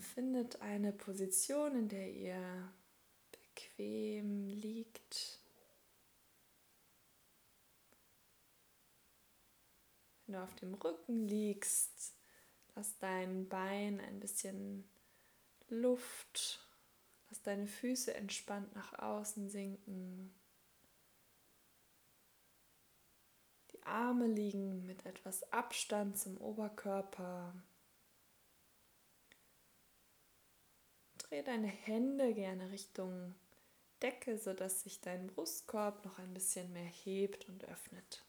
[0.00, 2.72] findet eine Position, in der ihr
[3.32, 5.40] bequem liegt.
[10.26, 12.14] Wenn du auf dem Rücken liegst,
[12.74, 14.88] lass dein Bein ein bisschen
[15.68, 16.60] Luft,
[17.28, 20.34] lass deine Füße entspannt nach außen sinken.
[23.72, 27.54] Die Arme liegen mit etwas Abstand zum Oberkörper.
[31.30, 33.36] Dreh deine Hände gerne Richtung
[34.02, 38.24] Decke, sodass sich dein Brustkorb noch ein bisschen mehr hebt und öffnet.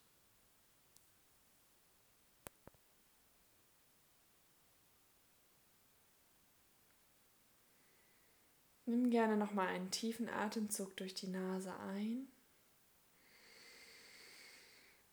[8.86, 12.28] Nimm gerne noch mal einen tiefen Atemzug durch die Nase ein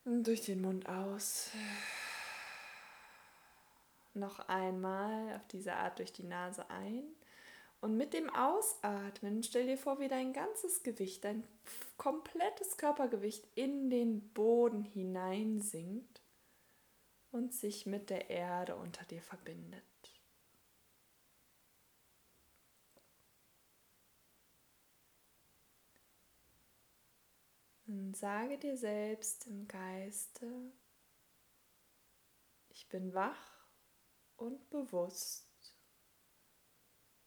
[0.04, 1.50] und durch den Mund aus.
[4.14, 7.02] Noch einmal auf diese Art durch die Nase ein
[7.80, 11.44] und mit dem Ausatmen stell dir vor, wie dein ganzes Gewicht, dein
[11.96, 16.20] komplettes Körpergewicht in den Boden hineinsinkt
[17.30, 19.84] und sich mit der Erde unter dir verbindet.
[27.86, 30.46] Und sage dir selbst im Geiste,
[32.68, 33.66] ich bin wach
[34.36, 35.49] und bewusst.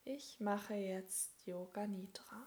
[0.05, 2.45] Ich mache jetzt Yoga Nidra.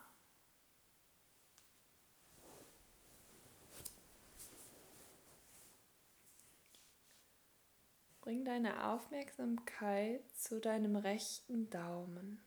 [8.20, 12.44] Bring deine Aufmerksamkeit zu deinem rechten Daumen,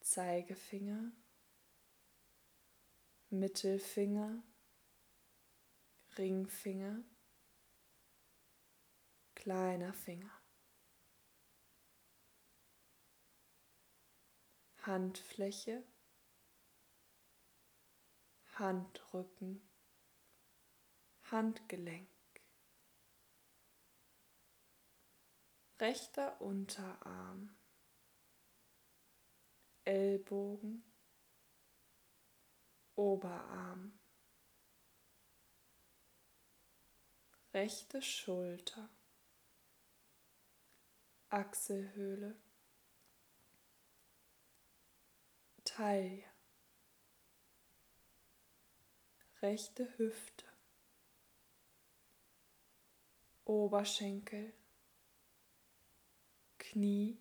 [0.00, 1.12] Zeigefinger,
[3.28, 4.42] Mittelfinger,
[6.16, 7.02] Ringfinger,
[9.34, 10.41] kleiner Finger.
[14.84, 15.84] Handfläche,
[18.54, 19.62] Handrücken,
[21.30, 22.10] Handgelenk,
[25.78, 27.56] rechter Unterarm,
[29.84, 30.84] Ellbogen,
[32.96, 34.00] Oberarm,
[37.54, 38.90] rechte Schulter,
[41.28, 42.41] Achselhöhle,
[45.76, 46.22] Taille,
[49.40, 50.44] rechte Hüfte,
[53.46, 54.52] Oberschenkel,
[56.58, 57.18] Knie,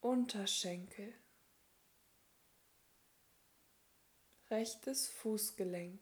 [0.00, 1.14] Unterschenkel,
[4.50, 6.00] rechtes Fußgelenk,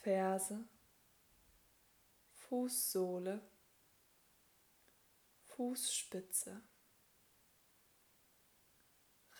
[0.00, 0.68] Ferse,
[2.32, 3.48] Fußsohle,
[5.44, 6.64] Fußspitze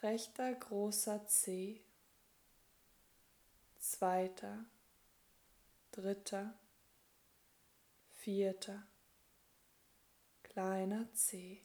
[0.02, 1.80] rechter großer Zeh,
[3.78, 4.64] zweiter,
[5.92, 6.54] dritter,
[8.10, 8.82] vierter,
[10.42, 11.60] kleiner Zeh.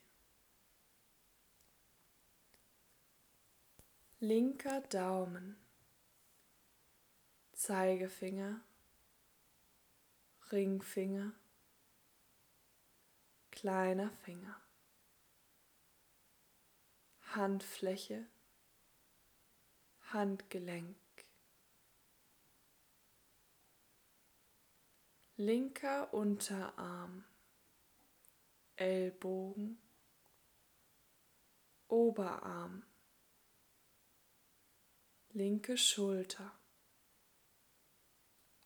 [4.20, 5.58] Linker Daumen,
[7.54, 8.62] Zeigefinger,
[10.52, 11.34] Ringfinger,
[13.52, 14.67] kleiner Finger.
[17.38, 18.26] Handfläche,
[20.12, 20.98] Handgelenk,
[25.36, 27.26] linker Unterarm,
[28.76, 29.80] Ellbogen,
[31.88, 32.84] Oberarm,
[35.30, 36.60] linke Schulter,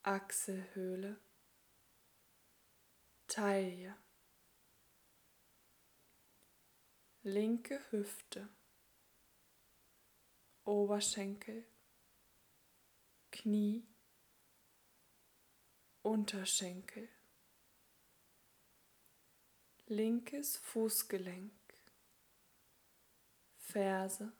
[0.02, 1.20] Achselhöhle,
[3.26, 3.94] Taille,
[7.22, 8.48] linke Hüfte.
[10.64, 11.64] Oberschenkel,
[13.32, 13.84] Knie,
[16.02, 17.08] Unterschenkel,
[19.86, 21.52] linkes Fußgelenk,
[23.58, 24.32] Ferse,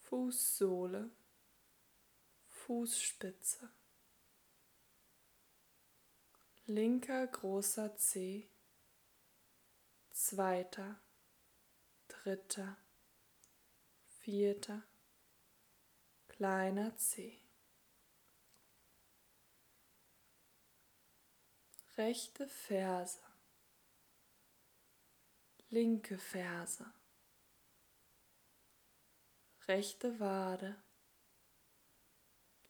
[0.00, 1.10] Fußsohle,
[2.48, 3.70] Fußspitze,
[6.66, 8.48] linker großer Zeh,
[10.10, 11.00] zweiter,
[12.08, 12.76] dritter,
[14.28, 14.82] vierter,
[16.26, 17.40] kleiner Zeh.
[21.96, 23.22] Rechte Ferse,
[25.70, 26.92] linke Ferse,
[29.66, 30.76] rechte Wade,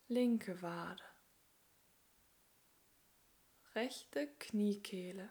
[0.07, 1.03] linke Wade,
[3.75, 5.29] rechte Kniekehle,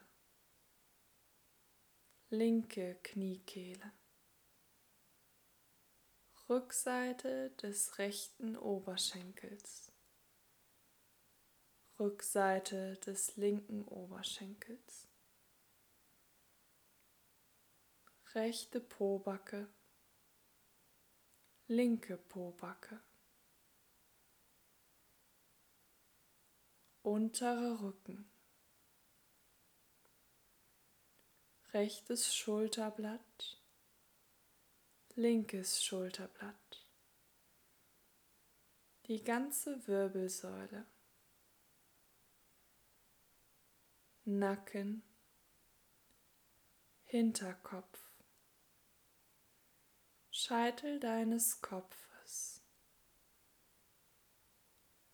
[2.29, 3.93] linke Kniekehle,
[6.49, 9.91] Rückseite des rechten Oberschenkels,
[11.99, 15.09] Rückseite des linken Oberschenkels,
[18.33, 19.67] rechte Pobacke,
[21.67, 23.01] linke Pobacke,
[27.01, 28.31] unterer Rücken,
[31.73, 33.56] rechtes Schulterblatt,
[35.17, 36.85] linkes Schulterblatt,
[39.07, 40.85] die ganze Wirbelsäule,
[44.25, 45.01] Nacken,
[47.05, 47.99] Hinterkopf,
[50.29, 52.61] Scheitel deines Kopfes,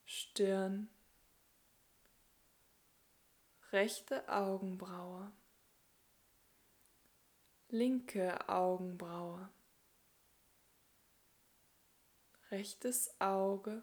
[0.04, 0.90] Stirn,
[3.72, 5.32] rechte Augenbraue,
[7.70, 9.50] linke Augenbraue,
[12.54, 13.82] rechtes Auge,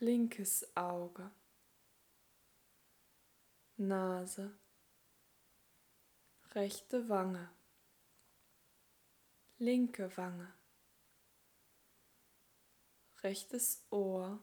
[0.00, 1.30] linkes Auge,
[3.76, 4.52] Nase,
[6.50, 7.48] rechte Wange,
[9.58, 10.52] linke Wange,
[13.22, 14.42] rechtes Ohr,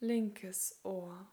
[0.00, 1.30] linkes Ohr,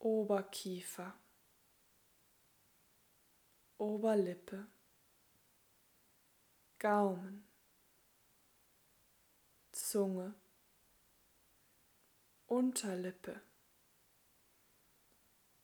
[0.00, 1.16] Oberkiefer,
[3.78, 4.66] Oberlippe,
[6.80, 7.44] Gaumen,
[9.70, 10.34] Zunge,
[12.46, 13.42] Unterlippe,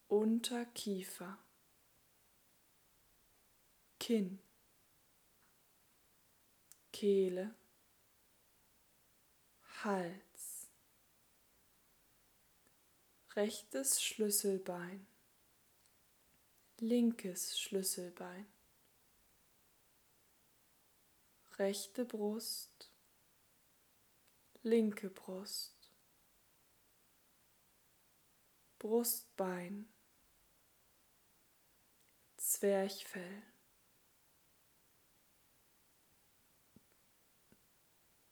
[0.09, 1.39] Unterkiefer,
[3.99, 4.39] Kinn,
[6.93, 7.55] Kehle,
[9.85, 10.69] Hals,
[13.37, 15.07] rechtes Schlüsselbein,
[16.79, 18.47] linkes Schlüsselbein,
[21.59, 22.93] rechte Brust,
[24.63, 25.91] linke Brust,
[28.79, 29.89] Brustbein,
[32.37, 33.43] Zwerchfell,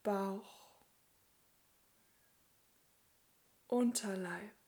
[0.02, 0.84] Bauch,
[3.68, 4.63] Unterleib.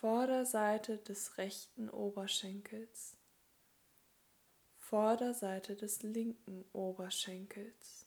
[0.00, 3.16] Vorderseite des rechten Oberschenkels,
[4.78, 8.06] Vorderseite des linken Oberschenkels,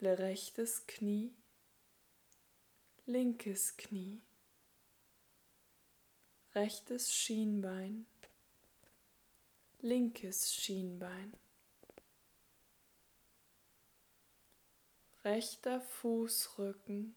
[0.00, 1.34] rechtes Knie,
[3.06, 4.20] linkes Knie,
[6.54, 8.06] rechtes Schienbein,
[9.80, 11.34] linkes Schienbein.
[15.24, 17.14] rechter Fußrücken,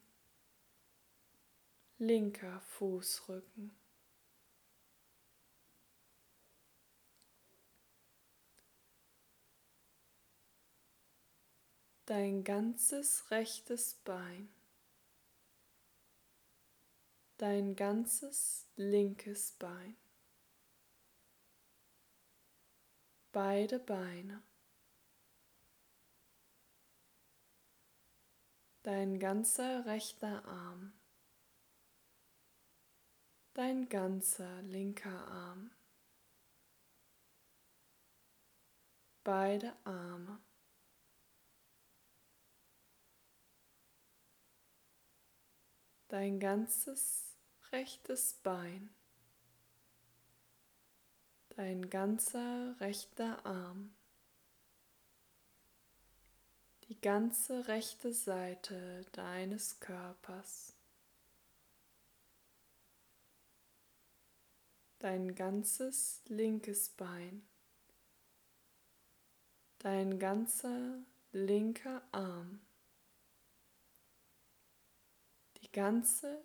[1.98, 3.76] linker Fußrücken.
[12.06, 14.48] Dein ganzes rechtes Bein,
[17.38, 19.98] dein ganzes linkes Bein,
[23.34, 24.42] beide Beine.
[28.88, 30.94] dein ganzer rechter Arm,
[33.58, 35.72] dein ganzer linker Arm,
[39.24, 40.40] beide Arme.
[46.08, 47.36] Dein ganzes
[47.72, 48.92] rechtes Bein,
[51.50, 53.92] dein ganzer rechter Arm,
[56.84, 60.76] die ganze rechte Seite deines Körpers,
[65.00, 67.48] dein ganzes linkes Bein,
[69.80, 72.62] dein ganzer linker Arm,
[75.62, 76.44] die ganze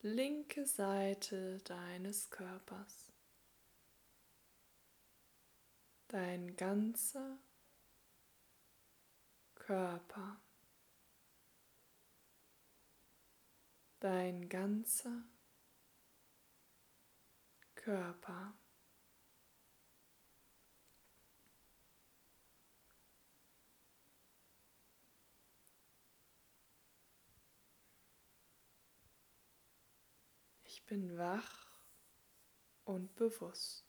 [0.00, 3.12] linke Seite deines Körpers,
[6.08, 7.38] dein ganzer
[9.54, 10.40] Körper,
[14.00, 15.24] dein ganzer
[17.86, 18.52] Körper.
[30.64, 31.70] Ich bin wach
[32.82, 33.86] und bewusst.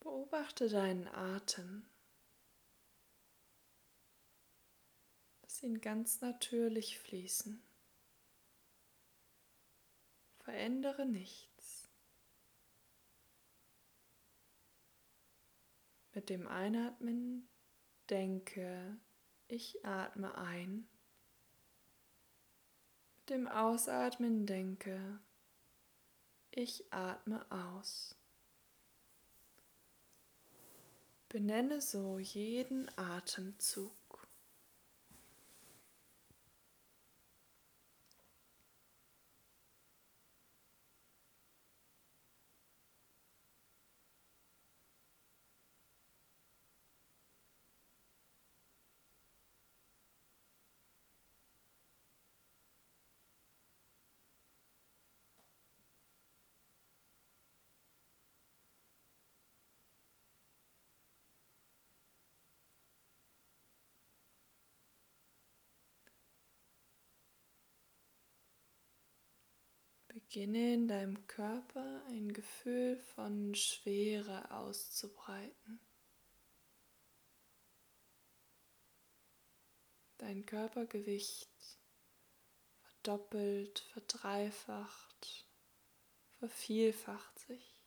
[0.00, 1.88] Beobachte deinen Atem.
[5.40, 7.67] Lass ihn ganz natürlich fließen.
[10.48, 11.90] Verändere nichts.
[16.14, 17.46] Mit dem Einatmen
[18.08, 18.98] denke,
[19.46, 20.88] ich atme ein.
[23.18, 25.20] Mit dem Ausatmen denke,
[26.50, 28.16] ich atme aus.
[31.28, 33.97] Benenne so jeden Atemzug.
[70.28, 75.80] Beginne in deinem Körper ein Gefühl von Schwere auszubreiten.
[80.18, 81.78] Dein Körpergewicht
[82.82, 85.46] verdoppelt, verdreifacht,
[86.40, 87.82] vervielfacht sich.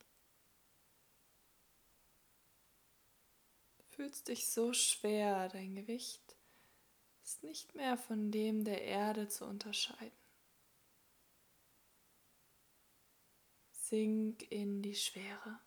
[3.77, 6.35] Du fühlst dich so schwer, dein Gewicht
[7.21, 10.20] ist nicht mehr von dem der Erde zu unterscheiden.
[13.91, 15.59] Sink in die Schwere.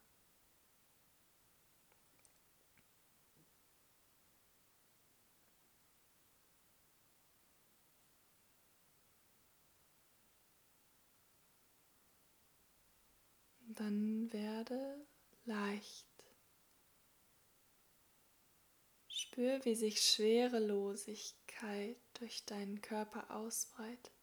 [13.60, 15.06] Und dann werde
[15.44, 16.06] leicht.
[19.06, 24.14] Spür, wie sich Schwerelosigkeit durch deinen Körper ausbreitet.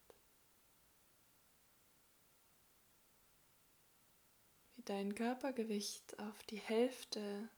[4.85, 7.49] Dein Körpergewicht auf die Hälfte,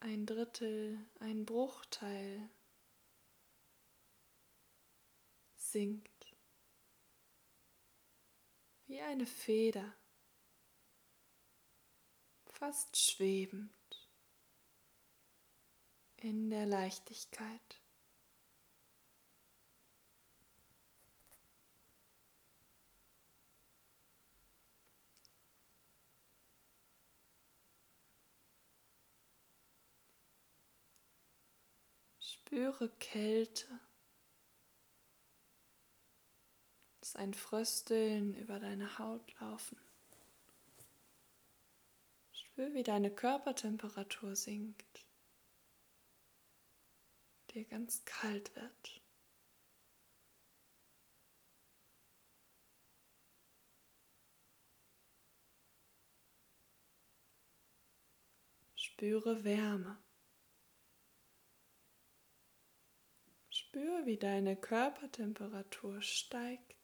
[0.00, 2.48] ein Drittel, ein Bruchteil
[5.56, 6.34] sinkt,
[8.86, 9.94] wie eine Feder,
[12.46, 13.70] fast schwebend
[16.16, 17.82] in der Leichtigkeit.
[32.46, 33.80] Spüre Kälte.
[37.00, 39.76] Lass ein Frösteln über deine Haut laufen.
[42.30, 45.08] Spür, wie deine Körpertemperatur sinkt.
[47.50, 49.02] Dir ganz kalt wird.
[58.76, 59.98] Spüre Wärme.
[63.76, 66.74] Spür, wie deine Körpertemperatur steigt,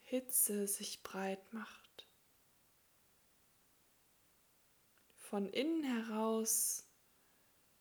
[0.00, 2.08] Hitze sich breit macht,
[5.18, 6.88] von innen heraus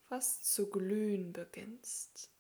[0.03, 2.34] fast zu glühen beginnst.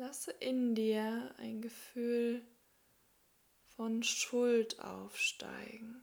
[0.00, 2.42] Lasse in dir ein Gefühl
[3.76, 6.02] von Schuld aufsteigen.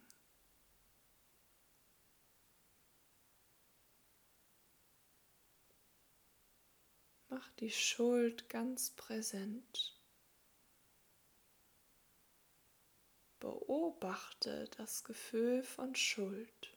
[7.29, 9.99] Mach die Schuld ganz präsent.
[13.39, 16.76] Beobachte das Gefühl von Schuld.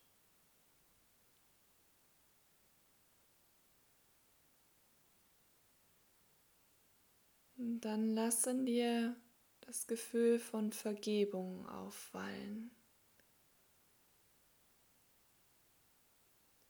[7.63, 9.15] Dann lass in dir
[9.61, 12.71] das Gefühl von Vergebung aufwallen.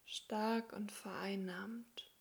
[0.04, 2.12] Stark und vereinnahmt.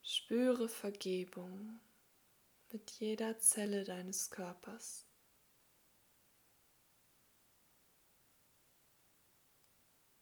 [0.00, 1.78] Spüre Vergebung
[2.70, 5.11] mit jeder Zelle deines Körpers.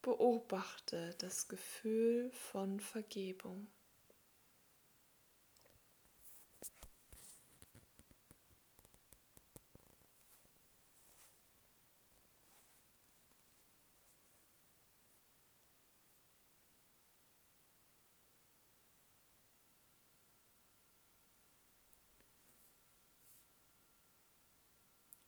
[0.02, 3.66] Beobachte das Gefühl von Vergebung.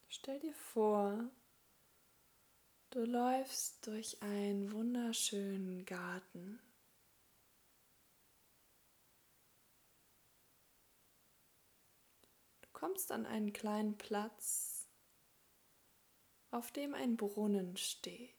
[0.08, 1.30] Stell dir vor,
[2.92, 6.60] du läufst durch einen wunderschönen Garten.
[12.60, 14.86] Du kommst an einen kleinen Platz,
[16.50, 18.36] auf dem ein Brunnen steht.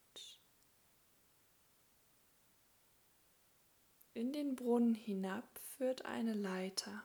[4.14, 7.04] In den Brunnen hinab führt eine Leiter.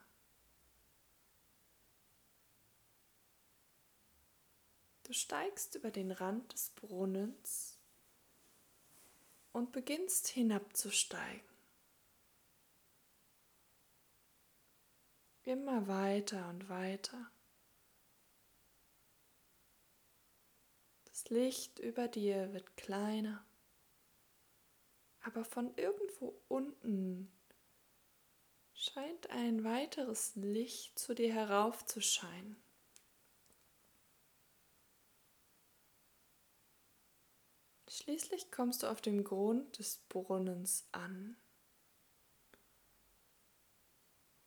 [5.09, 7.79] Du steigst über den Rand des Brunnens
[9.53, 11.49] und beginnst hinabzusteigen.
[15.45, 17.33] Immer weiter und weiter.
[21.07, 23.43] Das Licht über dir wird kleiner,
[25.23, 27.33] aber von irgendwo unten
[28.75, 32.68] scheint ein weiteres Licht zu dir heraufzuscheinen.
[38.09, 41.37] Schließlich kommst du auf dem Grund des Brunnens an.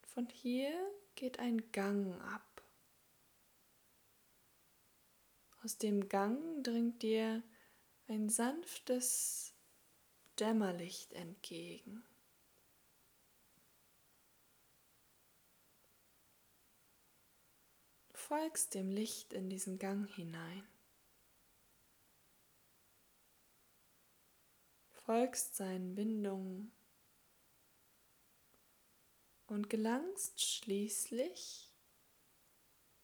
[0.02, 0.74] Von hier
[1.14, 2.64] geht ein Gang ab.
[5.62, 7.44] Aus dem Gang dringt dir
[8.08, 9.54] ein sanftes
[10.40, 12.04] Dämmerlicht entgegen.
[18.12, 20.71] Folgst dem Licht in diesen Gang hinein.
[25.06, 26.72] Folgst seinen Bindungen
[29.48, 31.74] und gelangst schließlich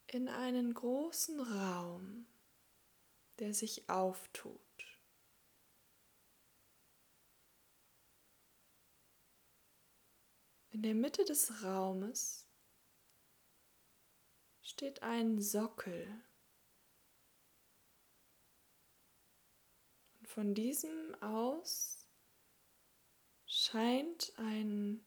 [0.07, 2.25] in einen großen Raum,
[3.39, 4.61] der sich auftut.
[10.69, 12.45] In der Mitte des Raumes
[14.61, 16.07] steht ein Sockel.
[20.37, 22.05] Von diesem aus
[23.47, 25.03] scheint ein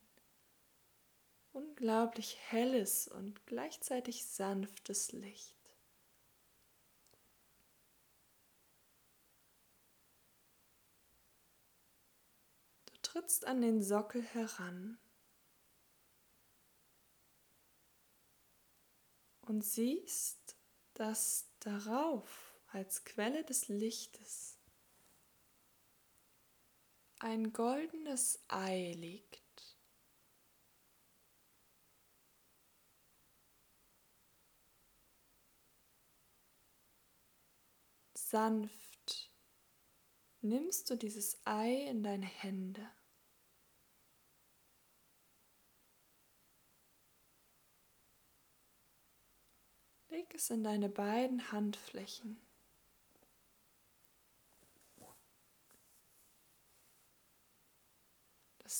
[1.53, 5.55] unglaublich helles und gleichzeitig sanftes Licht.
[12.87, 14.99] Du trittst an den Sockel heran
[19.43, 20.57] und siehst,
[20.95, 24.60] dass darauf als Quelle des Lichtes
[27.21, 29.41] ein goldenes Ei liegt.
[38.15, 39.31] Sanft
[40.41, 42.91] nimmst du dieses Ei in deine Hände.
[50.09, 52.50] Leg es in deine beiden Handflächen.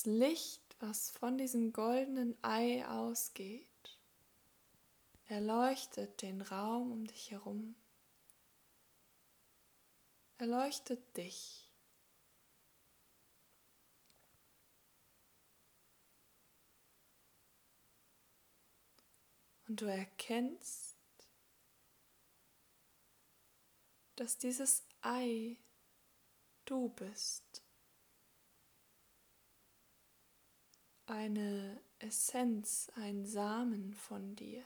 [0.05, 3.67] Licht, was von diesem goldenen Ei ausgeht,
[5.25, 7.75] erleuchtet den Raum um dich herum,
[10.37, 11.69] erleuchtet dich.
[19.67, 20.97] Und du erkennst,
[24.17, 25.57] dass dieses Ei
[26.65, 27.63] du bist.
[31.11, 34.63] Eine Essenz, ein Samen von dir.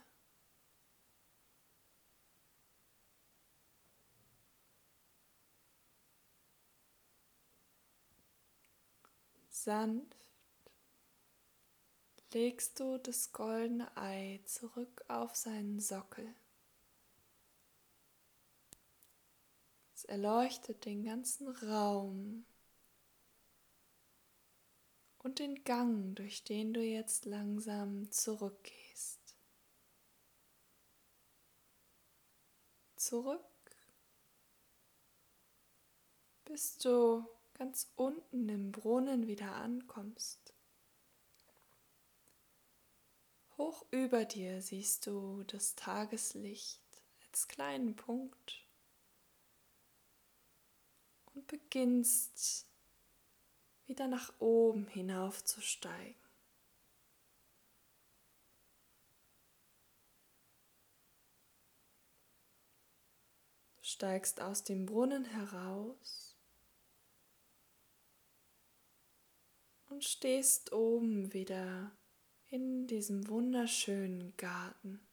[9.49, 10.15] Sanft
[12.31, 16.35] legst du das goldene Ei zurück auf seinen Sockel.
[19.95, 22.45] Es erleuchtet den ganzen Raum
[25.25, 29.35] und den Gang, durch den du jetzt langsam zurückgehst.
[32.95, 33.41] Zurück,
[36.45, 40.53] bis du ganz unten im Brunnen wieder ankommst.
[43.57, 46.83] Hoch über dir siehst du das Tageslicht
[47.25, 48.63] als kleinen Punkt
[51.33, 52.67] und beginnst
[53.87, 56.15] wieder nach oben hinaufzusteigen.
[63.81, 66.35] Steigst aus dem Brunnen heraus
[69.89, 71.91] und stehst oben wieder
[72.49, 75.04] in diesem wunderschönen Garten.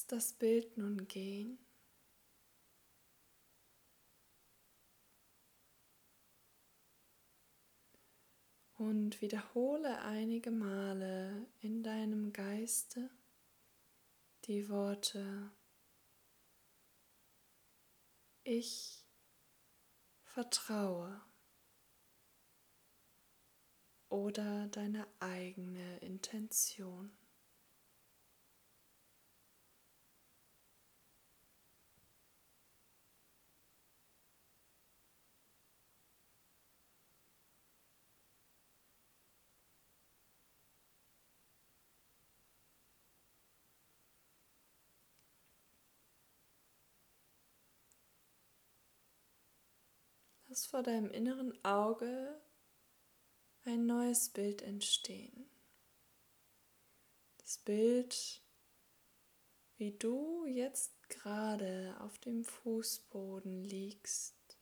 [0.00, 1.58] Lass das Bild nun gehen.
[8.78, 13.10] Und wiederhole einige Male in deinem Geiste
[14.46, 15.52] die Worte
[18.42, 19.04] Ich
[20.24, 21.20] vertraue
[24.08, 27.12] oder deine eigene Intention.
[50.50, 52.42] Lass vor deinem inneren Auge
[53.62, 55.48] ein neues Bild entstehen.
[57.38, 58.42] Das Bild,
[59.76, 64.58] wie du jetzt gerade auf dem Fußboden liegst.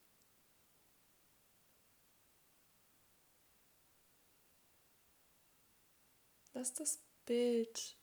[6.53, 7.97] Lass das Bild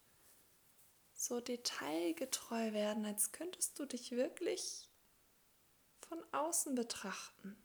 [1.15, 4.91] so detailgetreu werden, als könntest du dich wirklich
[6.01, 7.57] von außen betrachten.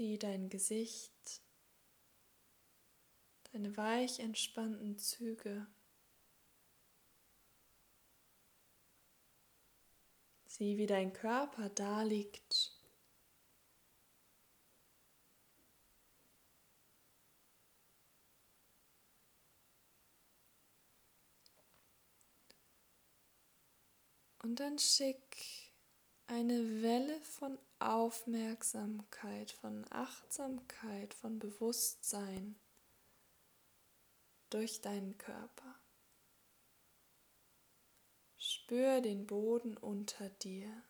[0.00, 1.42] Sieh dein Gesicht,
[3.52, 5.66] deine weich entspannten Züge.
[10.46, 12.72] Sieh, wie dein Körper da liegt.
[24.42, 25.59] Und dann schick
[26.30, 32.54] eine Welle von Aufmerksamkeit, von Achtsamkeit, von Bewusstsein
[34.48, 35.80] durch deinen Körper.
[38.36, 40.84] Spür den Boden unter dir.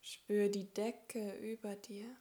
[0.00, 2.16] Spür die Decke über dir.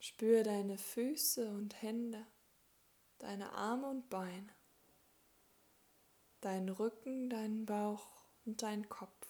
[0.00, 2.26] Spür deine Füße und Hände
[3.18, 4.54] deine Arme und Beine,
[6.40, 8.06] deinen Rücken, deinen Bauch
[8.44, 9.26] und deinen Kopf.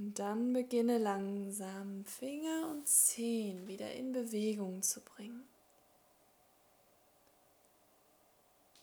[0.00, 5.46] Und dann beginne langsam Finger und Zehen wieder in Bewegung zu bringen.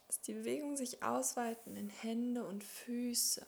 [0.06, 3.48] Dass die Bewegung sich ausweiten in Hände und Füße,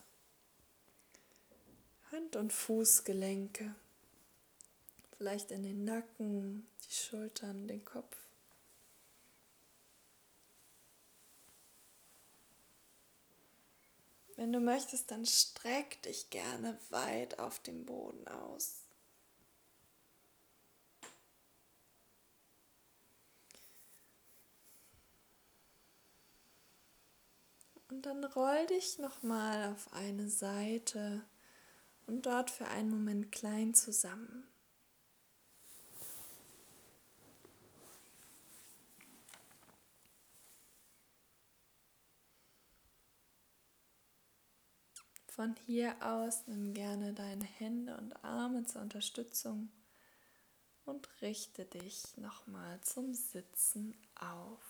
[2.11, 3.75] Hand- und Fußgelenke
[5.19, 8.15] vielleicht in den Nacken, die Schultern, den Kopf.
[14.37, 18.85] Wenn du möchtest, dann streck dich gerne weit auf dem Boden aus.
[27.89, 31.25] Und dann roll dich nochmal auf eine Seite
[32.07, 34.47] und dort für einen Moment klein zusammen.
[45.39, 49.69] Von hier aus nimm gerne deine Hände und Arme zur Unterstützung
[50.83, 54.68] und richte dich nochmal zum Sitzen auf.